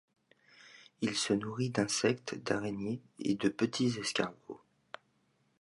[1.01, 4.59] Il se nourrit d'insectes, d'araignées et de petits escargots.